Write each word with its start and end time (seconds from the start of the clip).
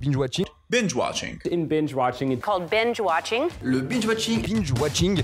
Binge 0.00 0.16
watching. 0.16 0.46
Binge 0.70 0.94
watching. 0.94 1.40
In 1.50 1.66
binge 1.66 1.94
watching, 1.94 2.30
it's 2.30 2.44
called 2.44 2.70
binge 2.70 3.00
watching. 3.00 3.48
Le 3.60 3.80
binge 3.80 4.06
watching. 4.06 4.40
Binge 4.40 4.72
watching. 4.78 5.20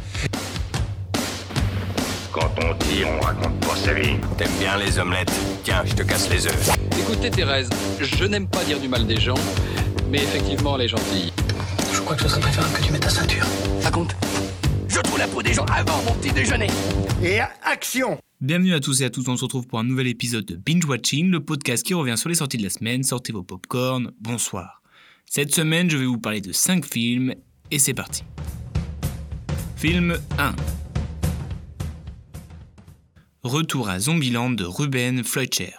Quand 2.32 2.50
on 2.58 2.74
tire, 2.78 3.08
on 3.08 3.20
raconte 3.20 3.60
pas 3.60 3.76
sa 3.76 3.94
vie. 3.94 4.16
T'aimes 4.36 4.50
bien 4.58 4.76
les 4.76 4.98
omelettes? 4.98 5.32
Tiens, 5.62 5.84
je 5.84 5.94
te 5.94 6.02
casse 6.02 6.28
les 6.30 6.46
œufs. 6.48 6.70
Écoutez 6.98 7.30
Thérèse, 7.30 7.70
je 8.00 8.24
n'aime 8.24 8.48
pas 8.48 8.64
dire 8.64 8.80
du 8.80 8.88
mal 8.88 9.06
des 9.06 9.20
gens, 9.20 9.34
mais 10.08 10.18
effectivement 10.18 10.74
elle 10.76 10.82
est 10.82 10.88
gentille. 10.88 11.32
Je 11.92 12.00
crois 12.00 12.16
que 12.16 12.22
ce 12.22 12.28
serait 12.28 12.40
préférable 12.40 12.74
que 12.74 12.82
tu 12.82 12.92
mettes 12.92 13.02
ta 13.02 13.10
ceinture. 13.10 13.46
Raconte. 13.84 14.16
Je 14.88 14.98
trouve 14.98 15.18
la 15.18 15.28
peau 15.28 15.42
des 15.42 15.52
gens 15.54 15.66
avant 15.66 16.02
mon 16.02 16.12
petit 16.14 16.32
déjeuner. 16.32 16.66
Et 17.22 17.38
action 17.62 18.18
Bienvenue 18.42 18.72
à 18.72 18.80
tous 18.80 19.02
et 19.02 19.04
à 19.04 19.10
toutes, 19.10 19.28
on 19.28 19.36
se 19.36 19.44
retrouve 19.44 19.66
pour 19.66 19.80
un 19.80 19.84
nouvel 19.84 20.06
épisode 20.06 20.46
de 20.46 20.56
Binge 20.56 20.86
Watching, 20.86 21.30
le 21.30 21.44
podcast 21.44 21.84
qui 21.84 21.92
revient 21.92 22.16
sur 22.16 22.30
les 22.30 22.36
sorties 22.36 22.56
de 22.56 22.62
la 22.62 22.70
semaine. 22.70 23.02
Sortez 23.02 23.34
vos 23.34 23.42
popcorn, 23.42 24.12
bonsoir. 24.18 24.80
Cette 25.26 25.54
semaine, 25.54 25.90
je 25.90 25.98
vais 25.98 26.06
vous 26.06 26.16
parler 26.16 26.40
de 26.40 26.50
5 26.50 26.86
films, 26.86 27.34
et 27.70 27.78
c'est 27.78 27.92
parti. 27.92 28.24
Film 29.76 30.18
1 30.38 30.56
Retour 33.42 33.90
à 33.90 34.00
Zombieland 34.00 34.48
de 34.48 34.64
Ruben 34.64 35.22
Fleischer. 35.22 35.74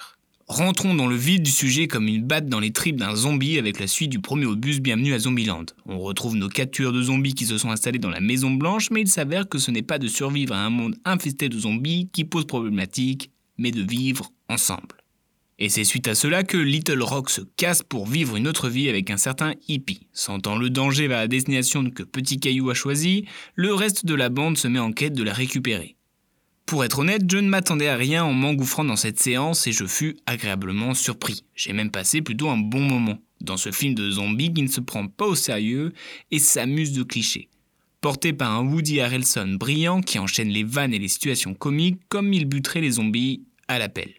Rentrons 0.51 0.93
dans 0.93 1.07
le 1.07 1.15
vif 1.15 1.39
du 1.39 1.49
sujet 1.49 1.87
comme 1.87 2.09
une 2.09 2.23
batte 2.23 2.47
dans 2.47 2.59
les 2.59 2.73
tripes 2.73 2.97
d'un 2.97 3.15
zombie 3.15 3.57
avec 3.57 3.79
la 3.79 3.87
suite 3.87 4.09
du 4.09 4.19
premier 4.19 4.47
opus 4.47 4.81
Bienvenue 4.81 5.13
à 5.13 5.19
Zombieland. 5.19 5.67
On 5.85 5.97
retrouve 5.97 6.35
nos 6.35 6.49
quatre 6.49 6.91
de 6.91 7.01
zombies 7.01 7.35
qui 7.35 7.45
se 7.45 7.57
sont 7.57 7.71
installés 7.71 7.99
dans 7.99 8.09
la 8.09 8.19
Maison 8.19 8.51
Blanche, 8.51 8.91
mais 8.91 8.99
il 8.99 9.07
s'avère 9.07 9.47
que 9.47 9.59
ce 9.59 9.71
n'est 9.71 9.81
pas 9.81 9.97
de 9.97 10.09
survivre 10.09 10.53
à 10.53 10.65
un 10.65 10.69
monde 10.69 10.97
infesté 11.05 11.47
de 11.47 11.57
zombies 11.57 12.09
qui 12.11 12.25
pose 12.25 12.45
problématique, 12.45 13.31
mais 13.57 13.71
de 13.71 13.81
vivre 13.81 14.33
ensemble. 14.49 14.97
Et 15.57 15.69
c'est 15.69 15.85
suite 15.85 16.09
à 16.09 16.15
cela 16.15 16.43
que 16.43 16.57
Little 16.57 17.01
Rock 17.01 17.29
se 17.29 17.43
casse 17.55 17.81
pour 17.81 18.05
vivre 18.05 18.35
une 18.35 18.49
autre 18.49 18.67
vie 18.67 18.89
avec 18.89 19.09
un 19.09 19.15
certain 19.15 19.53
hippie. 19.69 20.07
Sentant 20.11 20.57
le 20.57 20.69
danger 20.69 21.07
vers 21.07 21.19
la 21.19 21.29
destination 21.29 21.89
que 21.89 22.03
Petit 22.03 22.41
Caillou 22.41 22.69
a 22.69 22.73
choisi, 22.73 23.23
le 23.55 23.73
reste 23.73 24.05
de 24.05 24.15
la 24.15 24.27
bande 24.27 24.57
se 24.57 24.67
met 24.67 24.79
en 24.79 24.91
quête 24.91 25.13
de 25.13 25.23
la 25.23 25.31
récupérer. 25.31 25.95
Pour 26.65 26.85
être 26.85 26.99
honnête, 26.99 27.23
je 27.29 27.37
ne 27.37 27.49
m'attendais 27.49 27.89
à 27.89 27.95
rien 27.95 28.23
en 28.23 28.33
m'engouffrant 28.33 28.85
dans 28.85 28.95
cette 28.95 29.19
séance 29.19 29.67
et 29.67 29.71
je 29.71 29.85
fus 29.85 30.15
agréablement 30.25 30.93
surpris. 30.93 31.43
J'ai 31.55 31.73
même 31.73 31.91
passé 31.91 32.21
plutôt 32.21 32.49
un 32.49 32.57
bon 32.57 32.81
moment 32.81 33.19
dans 33.41 33.57
ce 33.57 33.71
film 33.71 33.93
de 33.93 34.09
zombies 34.09 34.53
qui 34.53 34.61
ne 34.61 34.67
se 34.67 34.81
prend 34.81 35.07
pas 35.07 35.25
au 35.25 35.35
sérieux 35.35 35.93
et 36.31 36.39
s'amuse 36.39 36.93
de 36.93 37.03
clichés. 37.03 37.49
Porté 37.99 38.33
par 38.33 38.51
un 38.51 38.65
Woody 38.65 38.99
Harrelson 38.99 39.57
brillant 39.59 40.01
qui 40.01 40.17
enchaîne 40.17 40.49
les 40.49 40.63
vannes 40.63 40.93
et 40.93 40.99
les 40.99 41.07
situations 41.07 41.53
comiques 41.53 41.99
comme 42.09 42.33
il 42.33 42.45
buterait 42.45 42.81
les 42.81 42.91
zombies 42.91 43.43
à 43.67 43.77
l'appel. 43.77 44.13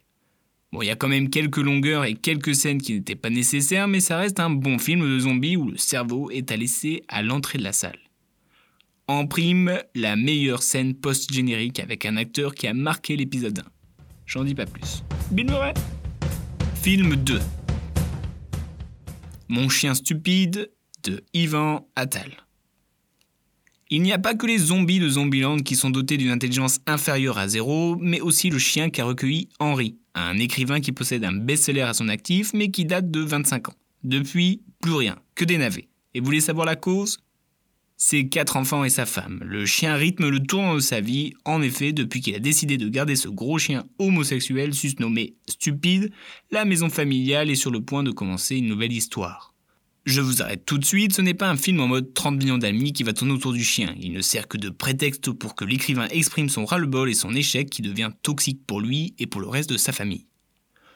Bon, 0.73 0.81
il 0.81 0.87
y 0.87 0.91
a 0.91 0.97
quand 0.97 1.09
même 1.09 1.29
quelques 1.29 1.59
longueurs 1.59 2.05
et 2.05 2.15
quelques 2.15 2.55
scènes 2.55 2.81
qui 2.81 2.95
n'étaient 2.95 3.15
pas 3.15 3.29
nécessaires, 3.29 3.89
mais 3.89 4.01
ça 4.01 4.17
reste 4.17 4.41
un 4.41 4.51
bon 4.51 4.79
film 4.79 5.01
de 5.03 5.19
zombies 5.19 5.57
où 5.57 5.71
le 5.71 5.77
cerveau 5.77 6.31
est 6.31 6.51
à 6.51 6.57
laisser 6.57 7.03
à 7.09 7.23
l'entrée 7.23 7.59
de 7.59 7.65
la 7.65 7.73
salle. 7.73 7.99
En 9.13 9.27
prime, 9.27 9.79
la 9.95 10.17
meilleure 10.17 10.63
scène 10.63 10.95
post-générique 10.95 11.81
avec 11.81 12.07
un 12.07 12.17
acteur 12.17 12.55
qui 12.55 12.67
a 12.67 12.73
marqué 12.73 13.15
l'épisode 13.15 13.59
1. 13.59 13.63
J'en 14.25 14.43
dis 14.43 14.55
pas 14.55 14.65
plus. 14.65 15.05
Bill 15.31 15.49
Murray? 15.49 15.75
Film 16.77 17.17
2 17.17 17.39
Mon 19.51 19.69
chien 19.69 19.93
stupide 19.93 20.71
de 21.03 21.23
Ivan 21.35 21.87
Attal. 21.95 22.31
Il 23.91 24.01
n'y 24.01 24.15
a 24.15 24.19
pas 24.19 24.35
que 24.35 24.47
les 24.47 24.57
zombies 24.57 24.99
de 24.99 25.11
Zombieland 25.11 25.59
qui 25.59 25.77
sont 25.77 25.91
dotés 25.91 26.17
d'une 26.17 26.31
intelligence 26.31 26.81
inférieure 26.87 27.37
à 27.37 27.49
zéro, 27.49 27.97
mais 28.01 28.23
aussi 28.23 28.49
le 28.49 28.59
chien 28.59 28.89
qu'a 28.89 29.05
recueilli 29.05 29.51
Henry, 29.59 29.99
un 30.15 30.39
écrivain 30.39 30.81
qui 30.81 30.93
possède 30.93 31.23
un 31.27 31.35
best-seller 31.35 31.83
à 31.83 31.93
son 31.93 32.09
actif, 32.09 32.55
mais 32.55 32.71
qui 32.71 32.87
date 32.87 33.11
de 33.11 33.21
25 33.21 33.69
ans. 33.69 33.75
Depuis, 34.05 34.63
plus 34.81 34.95
rien, 34.95 35.19
que 35.35 35.45
des 35.45 35.59
navets. 35.59 35.89
Et 36.15 36.21
vous 36.21 36.25
voulez 36.25 36.41
savoir 36.41 36.65
la 36.65 36.77
cause? 36.77 37.19
Ses 38.05 38.27
quatre 38.27 38.57
enfants 38.57 38.83
et 38.83 38.91
sa 38.91 39.07
femme. 39.07 39.39
Le 39.45 39.65
chien 39.65 39.95
rythme 39.95 40.29
le 40.29 40.41
tournant 40.41 40.75
de 40.75 40.81
sa 40.81 41.01
vie, 41.01 41.35
en 41.45 41.63
effet, 41.63 41.93
depuis 41.93 42.21
qu'il 42.21 42.35
a 42.35 42.41
décidé 42.41 42.77
de 42.77 42.89
garder 42.89 43.15
ce 43.15 43.29
gros 43.29 43.59
chien 43.59 43.85
homosexuel 44.01 44.75
susnommé 44.75 45.37
Stupide, 45.49 46.11
la 46.51 46.65
maison 46.65 46.91
familiale 46.91 47.49
est 47.49 47.55
sur 47.55 47.71
le 47.71 47.81
point 47.81 48.03
de 48.03 48.11
commencer 48.11 48.57
une 48.57 48.67
nouvelle 48.67 48.93
histoire. 48.93 49.55
Je 50.05 50.21
vous 50.21 50.43
arrête 50.43 50.67
tout 50.67 50.79
de 50.79 50.85
suite, 50.85 51.13
ce 51.13 51.23
n'est 51.23 51.33
pas 51.33 51.49
un 51.49 51.57
film 51.57 51.79
en 51.79 51.87
mode 51.87 52.13
30 52.13 52.39
millions 52.39 52.59
d'amis 52.59 52.93
qui 52.93 53.05
va 53.05 53.13
tourner 53.13 53.35
autour 53.35 53.53
du 53.53 53.63
chien. 53.63 53.95
Il 54.01 54.13
ne 54.13 54.21
sert 54.21 54.49
que 54.49 54.59
de 54.59 54.69
prétexte 54.69 55.31
pour 55.31 55.55
que 55.55 55.65
l'écrivain 55.65 56.09
exprime 56.11 56.49
son 56.49 56.65
ras-le-bol 56.65 57.09
et 57.09 57.15
son 57.15 57.33
échec 57.37 57.71
qui 57.71 57.83
devient 57.83 58.11
toxique 58.23 58.67
pour 58.67 58.81
lui 58.81 59.15
et 59.21 59.29
pour 59.29 59.41
le 59.41 59.47
reste 59.47 59.71
de 59.71 59.77
sa 59.77 59.93
famille. 59.93 60.27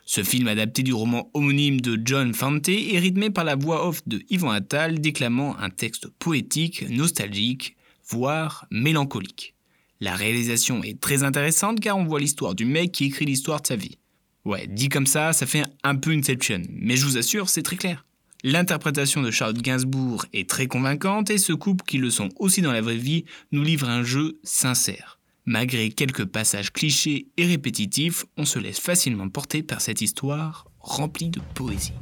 Ce 0.08 0.22
film 0.22 0.46
adapté 0.46 0.84
du 0.84 0.94
roman 0.94 1.28
homonyme 1.34 1.80
de 1.80 2.00
John 2.02 2.32
Fante 2.32 2.68
est 2.68 2.98
rythmé 3.00 3.28
par 3.30 3.42
la 3.42 3.56
voix 3.56 3.88
off 3.88 4.06
de 4.06 4.22
Yvan 4.30 4.50
Attal 4.50 5.00
déclamant 5.00 5.58
un 5.58 5.68
texte 5.68 6.06
poétique, 6.20 6.88
nostalgique, 6.88 7.76
voire 8.08 8.68
mélancolique. 8.70 9.56
La 10.00 10.14
réalisation 10.14 10.84
est 10.84 11.00
très 11.00 11.24
intéressante 11.24 11.80
car 11.80 11.98
on 11.98 12.04
voit 12.04 12.20
l'histoire 12.20 12.54
du 12.54 12.64
mec 12.64 12.92
qui 12.92 13.06
écrit 13.06 13.24
l'histoire 13.24 13.60
de 13.60 13.66
sa 13.66 13.74
vie. 13.74 13.98
Ouais, 14.44 14.68
dit 14.68 14.88
comme 14.88 15.06
ça, 15.06 15.32
ça 15.32 15.44
fait 15.44 15.64
un 15.82 15.96
peu 15.96 16.12
Inception, 16.12 16.62
mais 16.70 16.96
je 16.96 17.04
vous 17.04 17.18
assure, 17.18 17.48
c'est 17.48 17.64
très 17.64 17.76
clair. 17.76 18.06
L'interprétation 18.44 19.22
de 19.22 19.32
Charlotte 19.32 19.60
Gainsbourg 19.60 20.24
est 20.32 20.48
très 20.48 20.68
convaincante 20.68 21.30
et 21.30 21.38
ce 21.38 21.52
couple, 21.52 21.84
qui 21.84 21.98
le 21.98 22.10
sont 22.10 22.28
aussi 22.38 22.62
dans 22.62 22.70
la 22.70 22.80
vraie 22.80 22.96
vie, 22.96 23.24
nous 23.50 23.64
livre 23.64 23.88
un 23.88 24.04
jeu 24.04 24.38
sincère. 24.44 25.15
Malgré 25.48 25.90
quelques 25.90 26.24
passages 26.24 26.72
clichés 26.72 27.28
et 27.36 27.46
répétitifs, 27.46 28.24
on 28.36 28.44
se 28.44 28.58
laisse 28.58 28.80
facilement 28.80 29.28
porter 29.28 29.62
par 29.62 29.80
cette 29.80 30.00
histoire 30.00 30.66
remplie 30.80 31.28
de 31.28 31.38
poésie. 31.54 31.92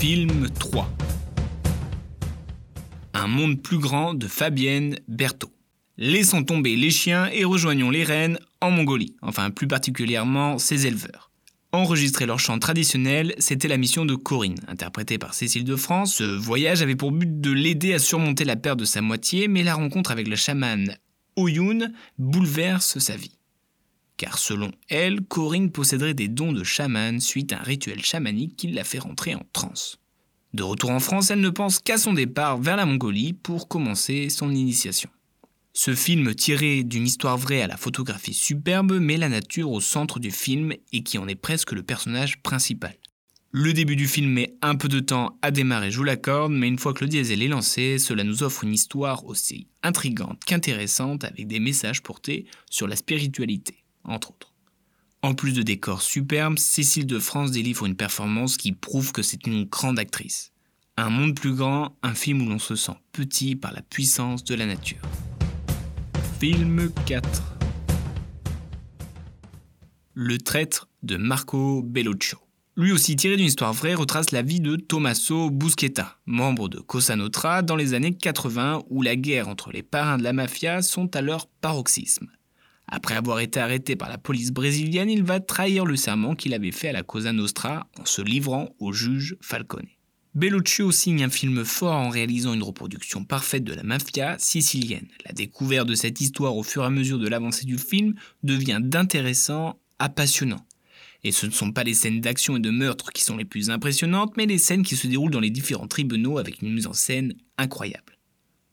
Film 0.00 0.50
3 0.50 0.90
Un 3.14 3.28
monde 3.28 3.62
plus 3.62 3.78
grand 3.78 4.12
de 4.12 4.26
Fabienne 4.26 4.98
Berthaud. 5.06 5.52
Laissons 5.98 6.42
tomber 6.42 6.74
les 6.74 6.90
chiens 6.90 7.30
et 7.32 7.44
rejoignons 7.44 7.90
les 7.90 8.02
rennes 8.02 8.40
en 8.60 8.72
Mongolie, 8.72 9.14
enfin 9.22 9.50
plus 9.50 9.68
particulièrement 9.68 10.58
ses 10.58 10.88
éleveurs. 10.88 11.30
Enregistrer 11.70 12.26
leur 12.26 12.40
chant 12.40 12.58
traditionnel, 12.58 13.36
c'était 13.38 13.68
la 13.68 13.76
mission 13.76 14.04
de 14.04 14.16
Corinne, 14.16 14.58
interprétée 14.66 15.18
par 15.18 15.34
Cécile 15.34 15.64
de 15.64 15.76
France. 15.76 16.16
Ce 16.16 16.24
voyage 16.24 16.82
avait 16.82 16.96
pour 16.96 17.12
but 17.12 17.40
de 17.40 17.52
l'aider 17.52 17.94
à 17.94 18.00
surmonter 18.00 18.44
la 18.44 18.56
perte 18.56 18.80
de 18.80 18.84
sa 18.84 19.00
moitié, 19.00 19.46
mais 19.46 19.62
la 19.62 19.74
rencontre 19.74 20.10
avec 20.10 20.26
la 20.26 20.36
chamane 20.36 20.96
Oyun 21.38 21.92
bouleverse 22.18 22.98
sa 22.98 23.16
vie. 23.16 23.38
Car 24.16 24.38
selon 24.38 24.72
elle, 24.88 25.20
Corinne 25.20 25.70
posséderait 25.70 26.12
des 26.12 26.26
dons 26.26 26.50
de 26.50 26.64
chaman 26.64 27.20
suite 27.20 27.52
à 27.52 27.60
un 27.60 27.62
rituel 27.62 28.04
chamanique 28.04 28.56
qui 28.56 28.66
l'a 28.66 28.82
fait 28.82 28.98
rentrer 28.98 29.36
en 29.36 29.46
transe. 29.52 30.00
De 30.52 30.64
retour 30.64 30.90
en 30.90 30.98
France, 30.98 31.30
elle 31.30 31.40
ne 31.40 31.48
pense 31.48 31.78
qu'à 31.78 31.96
son 31.96 32.12
départ 32.12 32.58
vers 32.58 32.74
la 32.74 32.86
Mongolie 32.86 33.34
pour 33.34 33.68
commencer 33.68 34.30
son 34.30 34.50
initiation. 34.50 35.10
Ce 35.74 35.94
film 35.94 36.34
tiré 36.34 36.82
d'une 36.82 37.06
histoire 37.06 37.38
vraie 37.38 37.62
à 37.62 37.68
la 37.68 37.76
photographie 37.76 38.34
superbe 38.34 38.98
met 38.98 39.16
la 39.16 39.28
nature 39.28 39.70
au 39.70 39.80
centre 39.80 40.18
du 40.18 40.32
film 40.32 40.72
et 40.92 41.04
qui 41.04 41.18
en 41.18 41.28
est 41.28 41.36
presque 41.36 41.70
le 41.70 41.84
personnage 41.84 42.42
principal. 42.42 42.96
Le 43.50 43.72
début 43.72 43.96
du 43.96 44.06
film 44.06 44.30
met 44.30 44.54
un 44.60 44.74
peu 44.74 44.88
de 44.88 45.00
temps 45.00 45.38
à 45.40 45.50
démarrer, 45.50 45.90
je 45.90 45.96
vous 45.96 46.04
l'accorde, 46.04 46.52
mais 46.52 46.68
une 46.68 46.78
fois 46.78 46.92
que 46.92 47.02
le 47.02 47.08
diesel 47.08 47.42
est 47.42 47.48
lancé, 47.48 47.98
cela 47.98 48.22
nous 48.22 48.42
offre 48.42 48.64
une 48.64 48.74
histoire 48.74 49.24
aussi 49.24 49.68
intrigante 49.82 50.44
qu'intéressante 50.44 51.24
avec 51.24 51.46
des 51.46 51.58
messages 51.58 52.02
portés 52.02 52.44
sur 52.68 52.86
la 52.86 52.94
spiritualité, 52.94 53.84
entre 54.04 54.32
autres. 54.32 54.52
En 55.22 55.32
plus 55.32 55.54
de 55.54 55.62
décors 55.62 56.02
superbes, 56.02 56.58
Cécile 56.58 57.06
de 57.06 57.18
France 57.18 57.50
délivre 57.50 57.86
une 57.86 57.96
performance 57.96 58.58
qui 58.58 58.72
prouve 58.72 59.12
que 59.12 59.22
c'est 59.22 59.46
une 59.46 59.64
grande 59.64 59.98
actrice. 59.98 60.52
Un 60.98 61.08
monde 61.08 61.34
plus 61.34 61.54
grand, 61.54 61.96
un 62.02 62.14
film 62.14 62.42
où 62.42 62.50
l'on 62.50 62.58
se 62.58 62.76
sent 62.76 62.96
petit 63.12 63.56
par 63.56 63.72
la 63.72 63.80
puissance 63.80 64.44
de 64.44 64.56
la 64.56 64.66
nature. 64.66 65.00
Film 66.38 66.92
4 67.06 67.42
Le 70.12 70.36
traître 70.36 70.90
de 71.02 71.16
Marco 71.16 71.82
Bellocchio 71.82 72.47
lui 72.78 72.92
aussi 72.92 73.16
tiré 73.16 73.36
d'une 73.36 73.46
histoire 73.46 73.72
vraie, 73.72 73.94
retrace 73.94 74.30
la 74.30 74.40
vie 74.40 74.60
de 74.60 74.76
Tommaso 74.76 75.50
Busquetta, 75.50 76.16
membre 76.26 76.68
de 76.68 76.78
Cosa 76.78 77.16
Nostra 77.16 77.60
dans 77.62 77.74
les 77.74 77.92
années 77.92 78.14
80 78.14 78.84
où 78.88 79.02
la 79.02 79.16
guerre 79.16 79.48
entre 79.48 79.72
les 79.72 79.82
parrains 79.82 80.16
de 80.16 80.22
la 80.22 80.32
mafia 80.32 80.80
sont 80.80 81.16
à 81.16 81.20
leur 81.20 81.48
paroxysme. 81.48 82.28
Après 82.86 83.16
avoir 83.16 83.40
été 83.40 83.58
arrêté 83.58 83.96
par 83.96 84.08
la 84.08 84.16
police 84.16 84.52
brésilienne, 84.52 85.10
il 85.10 85.24
va 85.24 85.40
trahir 85.40 85.84
le 85.84 85.96
serment 85.96 86.36
qu'il 86.36 86.54
avait 86.54 86.70
fait 86.70 86.90
à 86.90 86.92
la 86.92 87.02
Cosa 87.02 87.32
Nostra 87.32 87.88
en 88.00 88.04
se 88.04 88.22
livrant 88.22 88.68
au 88.78 88.92
juge 88.92 89.36
Falcone. 89.40 89.88
Belluccio 90.36 90.92
signe 90.92 91.24
un 91.24 91.30
film 91.30 91.64
fort 91.64 91.96
en 91.96 92.10
réalisant 92.10 92.54
une 92.54 92.62
reproduction 92.62 93.24
parfaite 93.24 93.64
de 93.64 93.74
la 93.74 93.82
mafia 93.82 94.36
sicilienne. 94.38 95.08
La 95.26 95.32
découverte 95.32 95.88
de 95.88 95.96
cette 95.96 96.20
histoire 96.20 96.56
au 96.56 96.62
fur 96.62 96.84
et 96.84 96.86
à 96.86 96.90
mesure 96.90 97.18
de 97.18 97.28
l'avancée 97.28 97.66
du 97.66 97.76
film 97.76 98.14
devient 98.44 98.78
d'intéressant 98.80 99.80
à 99.98 100.08
passionnant. 100.08 100.64
Et 101.24 101.32
ce 101.32 101.46
ne 101.46 101.50
sont 101.50 101.72
pas 101.72 101.84
les 101.84 101.94
scènes 101.94 102.20
d'action 102.20 102.56
et 102.56 102.60
de 102.60 102.70
meurtre 102.70 103.12
qui 103.12 103.24
sont 103.24 103.36
les 103.36 103.44
plus 103.44 103.70
impressionnantes, 103.70 104.36
mais 104.36 104.46
les 104.46 104.58
scènes 104.58 104.84
qui 104.84 104.96
se 104.96 105.06
déroulent 105.06 105.32
dans 105.32 105.40
les 105.40 105.50
différents 105.50 105.88
tribunaux 105.88 106.38
avec 106.38 106.62
une 106.62 106.72
mise 106.72 106.86
en 106.86 106.92
scène 106.92 107.34
incroyable. 107.56 108.18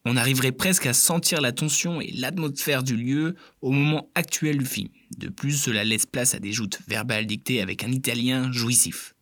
On 0.07 0.17
arriverait 0.17 0.51
presque 0.51 0.85
à 0.85 0.93
sentir 0.93 1.41
la 1.41 1.51
tension 1.51 1.99
et 1.99 2.11
l'atmosphère 2.11 2.83
du 2.83 2.95
lieu 2.95 3.35
au 3.61 3.71
moment 3.71 4.11
actuel 4.13 4.59
du 4.59 4.65
film. 4.65 4.89
De 5.17 5.29
plus, 5.29 5.53
cela 5.53 5.83
laisse 5.83 6.05
place 6.05 6.35
à 6.35 6.39
des 6.39 6.51
joutes 6.51 6.79
verbales 6.87 7.25
dictées 7.25 7.59
avec 7.59 7.83
un 7.83 7.91
italien 7.91 8.51
jouissif. 8.51 9.15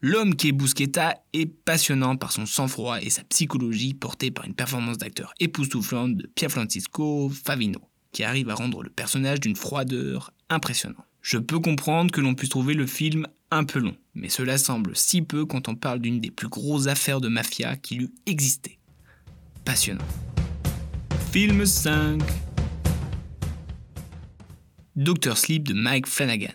L'homme 0.00 0.34
qui 0.34 0.48
est 0.48 0.52
Busqueta 0.52 1.16
est 1.34 1.44
passionnant 1.44 2.16
par 2.16 2.32
son 2.32 2.46
sang-froid 2.46 3.02
et 3.02 3.10
sa 3.10 3.22
psychologie 3.24 3.92
portée 3.92 4.30
par 4.30 4.46
une 4.46 4.54
performance 4.54 4.96
d'acteur 4.96 5.34
époustouflante 5.40 6.16
de 6.16 6.30
Francisco 6.48 7.28
Favino, 7.28 7.80
qui 8.10 8.24
arrive 8.24 8.48
à 8.48 8.54
rendre 8.54 8.82
le 8.82 8.88
personnage 8.88 9.40
d'une 9.40 9.56
froideur 9.56 10.32
impressionnante. 10.48 11.09
Je 11.22 11.38
peux 11.38 11.60
comprendre 11.60 12.10
que 12.10 12.20
l'on 12.20 12.34
puisse 12.34 12.50
trouver 12.50 12.74
le 12.74 12.86
film 12.86 13.26
un 13.50 13.64
peu 13.64 13.78
long, 13.78 13.96
mais 14.14 14.28
cela 14.28 14.56
semble 14.56 14.96
si 14.96 15.22
peu 15.22 15.44
quand 15.44 15.68
on 15.68 15.74
parle 15.74 16.00
d'une 16.00 16.20
des 16.20 16.30
plus 16.30 16.48
grosses 16.48 16.86
affaires 16.86 17.20
de 17.20 17.28
mafia 17.28 17.76
qu'il 17.76 18.02
eût 18.02 18.10
existé. 18.26 18.78
Passionnant. 19.64 20.04
Film 21.30 21.66
5 21.66 22.22
Doctor 24.96 25.36
Sleep 25.36 25.68
de 25.68 25.74
Mike 25.74 26.06
Flanagan. 26.06 26.54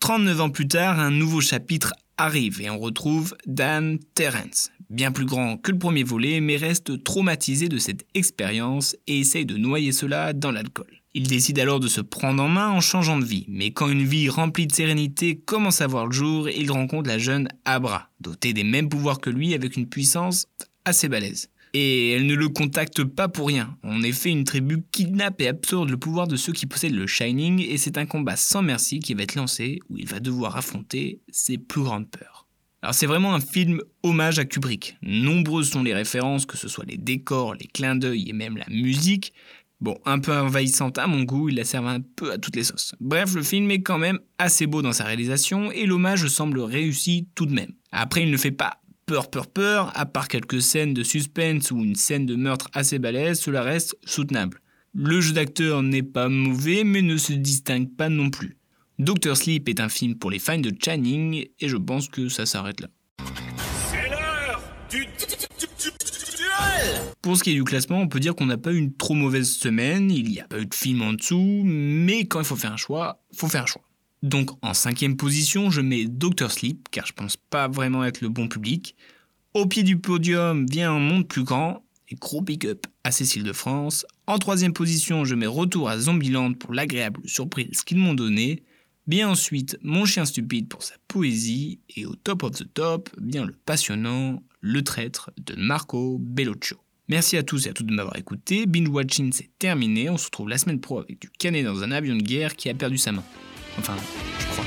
39 0.00 0.40
ans 0.40 0.50
plus 0.50 0.68
tard, 0.68 0.98
un 0.98 1.10
nouveau 1.10 1.40
chapitre 1.40 1.92
arrive 2.18 2.60
et 2.60 2.70
on 2.70 2.78
retrouve 2.78 3.36
Dan 3.46 3.98
Terrence, 4.14 4.70
bien 4.90 5.12
plus 5.12 5.24
grand 5.24 5.56
que 5.56 5.72
le 5.72 5.78
premier 5.78 6.04
volet, 6.04 6.40
mais 6.40 6.56
reste 6.56 7.02
traumatisé 7.04 7.68
de 7.68 7.78
cette 7.78 8.06
expérience 8.14 8.96
et 9.06 9.20
essaye 9.20 9.46
de 9.46 9.56
noyer 9.56 9.92
cela 9.92 10.32
dans 10.32 10.52
l'alcool. 10.52 11.02
Il 11.18 11.28
décide 11.28 11.58
alors 11.58 11.80
de 11.80 11.88
se 11.88 12.02
prendre 12.02 12.42
en 12.42 12.48
main 12.48 12.68
en 12.68 12.82
changeant 12.82 13.18
de 13.18 13.24
vie, 13.24 13.46
mais 13.48 13.70
quand 13.70 13.88
une 13.88 14.04
vie 14.04 14.28
remplie 14.28 14.66
de 14.66 14.74
sérénité 14.74 15.38
commence 15.38 15.80
à 15.80 15.86
voir 15.86 16.04
le 16.04 16.12
jour, 16.12 16.46
il 16.50 16.70
rencontre 16.70 17.08
la 17.08 17.16
jeune 17.16 17.48
Abra, 17.64 18.10
dotée 18.20 18.52
des 18.52 18.64
mêmes 18.64 18.90
pouvoirs 18.90 19.18
que 19.18 19.30
lui 19.30 19.54
avec 19.54 19.78
une 19.78 19.88
puissance 19.88 20.44
assez 20.84 21.08
balèze. 21.08 21.48
Et 21.72 22.10
elle 22.10 22.26
ne 22.26 22.34
le 22.34 22.50
contacte 22.50 23.02
pas 23.02 23.28
pour 23.28 23.46
rien. 23.46 23.78
En 23.82 24.02
effet, 24.02 24.28
une 24.28 24.44
tribu 24.44 24.82
kidnappe 24.92 25.40
et 25.40 25.48
absorbe 25.48 25.88
le 25.88 25.96
pouvoir 25.96 26.28
de 26.28 26.36
ceux 26.36 26.52
qui 26.52 26.66
possèdent 26.66 26.94
le 26.94 27.06
Shining, 27.06 27.64
et 27.66 27.78
c'est 27.78 27.96
un 27.96 28.04
combat 28.04 28.36
sans 28.36 28.60
merci 28.60 29.00
qui 29.00 29.14
va 29.14 29.22
être 29.22 29.36
lancé, 29.36 29.78
où 29.88 29.96
il 29.96 30.06
va 30.06 30.20
devoir 30.20 30.58
affronter 30.58 31.22
ses 31.30 31.56
plus 31.56 31.82
grandes 31.82 32.10
peurs. 32.10 32.46
Alors 32.82 32.94
c'est 32.94 33.06
vraiment 33.06 33.34
un 33.34 33.40
film 33.40 33.80
hommage 34.02 34.38
à 34.38 34.44
Kubrick. 34.44 34.98
Nombreuses 35.00 35.70
sont 35.70 35.82
les 35.82 35.94
références, 35.94 36.44
que 36.44 36.58
ce 36.58 36.68
soit 36.68 36.84
les 36.84 36.98
décors, 36.98 37.54
les 37.54 37.66
clins 37.66 37.96
d'œil 37.96 38.28
et 38.28 38.34
même 38.34 38.58
la 38.58 38.66
musique. 38.68 39.32
Bon, 39.80 39.98
un 40.06 40.18
peu 40.18 40.32
envahissante 40.32 40.96
à 40.96 41.06
mon 41.06 41.24
goût, 41.24 41.50
il 41.50 41.56
la 41.56 41.64
sert 41.64 41.86
un 41.86 42.00
peu 42.00 42.32
à 42.32 42.38
toutes 42.38 42.56
les 42.56 42.64
sauces. 42.64 42.94
Bref, 42.98 43.34
le 43.34 43.42
film 43.42 43.70
est 43.70 43.82
quand 43.82 43.98
même 43.98 44.18
assez 44.38 44.66
beau 44.66 44.80
dans 44.80 44.92
sa 44.92 45.04
réalisation 45.04 45.70
et 45.70 45.84
l'hommage 45.84 46.26
semble 46.28 46.60
réussi 46.60 47.28
tout 47.34 47.44
de 47.44 47.52
même. 47.52 47.72
Après, 47.92 48.22
il 48.22 48.30
ne 48.30 48.38
fait 48.38 48.52
pas 48.52 48.80
peur, 49.04 49.30
peur, 49.30 49.46
peur, 49.46 49.92
à 49.94 50.06
part 50.06 50.28
quelques 50.28 50.62
scènes 50.62 50.94
de 50.94 51.02
suspense 51.02 51.70
ou 51.70 51.78
une 51.78 51.94
scène 51.94 52.24
de 52.24 52.36
meurtre 52.36 52.68
assez 52.72 52.98
balèze, 52.98 53.38
cela 53.38 53.62
reste 53.62 53.96
soutenable. 54.04 54.60
Le 54.94 55.20
jeu 55.20 55.34
d'acteur 55.34 55.82
n'est 55.82 56.02
pas 56.02 56.30
mauvais, 56.30 56.82
mais 56.82 57.02
ne 57.02 57.18
se 57.18 57.34
distingue 57.34 57.94
pas 57.94 58.08
non 58.08 58.30
plus. 58.30 58.56
Doctor 58.98 59.36
Sleep 59.36 59.68
est 59.68 59.80
un 59.80 59.90
film 59.90 60.16
pour 60.16 60.30
les 60.30 60.38
fans 60.38 60.58
de 60.58 60.72
Channing, 60.82 61.46
et 61.60 61.68
je 61.68 61.76
pense 61.76 62.08
que 62.08 62.30
ça 62.30 62.46
s'arrête 62.46 62.80
là. 62.80 62.88
C'est 63.90 64.08
l'heure 64.08 64.62
du 64.90 65.06
pour 67.26 67.36
ce 67.36 67.42
qui 67.42 67.50
est 67.50 67.54
du 67.54 67.64
classement, 67.64 67.98
on 67.98 68.06
peut 68.06 68.20
dire 68.20 68.36
qu'on 68.36 68.46
n'a 68.46 68.56
pas 68.56 68.70
eu 68.70 68.76
une 68.76 68.94
trop 68.94 69.14
mauvaise 69.14 69.50
semaine, 69.50 70.12
il 70.12 70.30
n'y 70.30 70.38
a 70.38 70.46
pas 70.46 70.60
eu 70.60 70.66
de 70.66 70.72
film 70.72 71.02
en 71.02 71.12
dessous, 71.12 71.62
mais 71.64 72.24
quand 72.24 72.38
il 72.38 72.46
faut 72.46 72.54
faire 72.54 72.72
un 72.72 72.76
choix, 72.76 73.20
faut 73.34 73.48
faire 73.48 73.64
un 73.64 73.66
choix. 73.66 73.82
Donc 74.22 74.50
en 74.62 74.74
cinquième 74.74 75.16
position, 75.16 75.68
je 75.68 75.80
mets 75.80 76.04
Doctor 76.04 76.52
Sleep, 76.52 76.88
car 76.92 77.04
je 77.04 77.12
pense 77.12 77.36
pas 77.36 77.66
vraiment 77.66 78.04
être 78.04 78.20
le 78.20 78.28
bon 78.28 78.46
public. 78.46 78.94
Au 79.54 79.66
pied 79.66 79.82
du 79.82 79.98
podium 79.98 80.66
vient 80.70 80.92
un 80.92 81.00
monde 81.00 81.26
plus 81.26 81.42
grand, 81.42 81.84
et 82.10 82.14
gros 82.14 82.42
pick-up 82.42 82.86
à 83.02 83.10
Cécile 83.10 83.42
de 83.42 83.52
France. 83.52 84.06
En 84.28 84.38
troisième 84.38 84.72
position, 84.72 85.24
je 85.24 85.34
mets 85.34 85.46
Retour 85.46 85.88
à 85.88 85.98
Zombieland 85.98 86.52
pour 86.52 86.74
l'agréable 86.74 87.22
surprise 87.24 87.82
qu'ils 87.82 87.98
m'ont 87.98 88.14
donné. 88.14 88.62
Bien 89.08 89.28
ensuite, 89.28 89.76
Mon 89.82 90.04
chien 90.04 90.26
stupide 90.26 90.68
pour 90.68 90.84
sa 90.84 90.94
poésie. 91.08 91.80
Et 91.96 92.06
au 92.06 92.14
top 92.14 92.44
of 92.44 92.52
the 92.52 92.72
top, 92.72 93.10
vient 93.20 93.44
le 93.44 93.52
passionnant 93.52 94.44
Le 94.60 94.84
traître 94.84 95.32
de 95.44 95.56
Marco 95.56 96.18
Bellocchio. 96.20 96.76
Merci 97.08 97.36
à 97.36 97.44
tous 97.44 97.66
et 97.66 97.70
à 97.70 97.72
toutes 97.72 97.86
de 97.86 97.94
m'avoir 97.94 98.16
écouté. 98.16 98.66
Binge 98.66 98.88
Watching, 98.88 99.32
c'est 99.32 99.50
terminé. 99.60 100.10
On 100.10 100.16
se 100.16 100.24
retrouve 100.24 100.48
la 100.48 100.58
semaine 100.58 100.80
pro 100.80 100.98
avec 100.98 101.20
du 101.20 101.30
canet 101.30 101.64
dans 101.64 101.84
un 101.84 101.92
avion 101.92 102.16
de 102.16 102.22
guerre 102.22 102.56
qui 102.56 102.68
a 102.68 102.74
perdu 102.74 102.98
sa 102.98 103.12
main. 103.12 103.22
Enfin, 103.78 103.94
je 104.40 104.46
crois. 104.46 104.64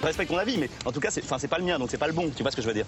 Je 0.00 0.06
respecte 0.06 0.30
ton 0.30 0.36
avis, 0.36 0.58
mais 0.58 0.68
en 0.84 0.92
tout 0.92 1.00
cas, 1.00 1.10
c'est 1.10 1.48
pas 1.48 1.58
le 1.58 1.64
mien, 1.64 1.78
donc 1.78 1.90
c'est 1.90 1.96
pas 1.96 2.08
le 2.08 2.12
bon. 2.12 2.30
Tu 2.36 2.42
vois 2.42 2.50
ce 2.50 2.56
que 2.56 2.62
je 2.62 2.68
veux 2.68 2.74
dire? 2.74 2.86